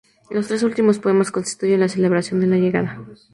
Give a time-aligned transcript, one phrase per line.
[0.31, 3.05] Los tres últimos poemas constituyen la celebración de la llegada.